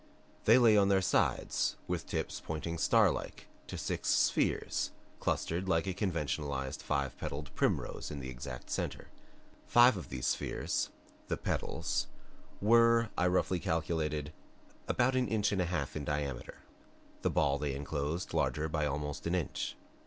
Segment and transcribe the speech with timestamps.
[0.45, 4.89] They lay on their sides with tips pointing starlike to six spheres
[5.19, 9.09] clustered like a conventionalized five petaled primrose in the exact center.
[9.67, 10.89] Five of these spheres
[11.27, 12.07] the petals
[12.61, 14.33] were, I roughly calculated,
[14.87, 16.63] about an inch and a half in diameter,
[17.21, 19.75] the ball they enclosed larger by almost an inch.